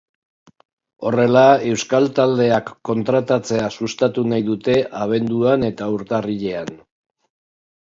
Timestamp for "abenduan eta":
5.07-5.95